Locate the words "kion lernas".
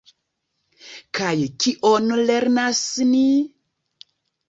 1.65-2.83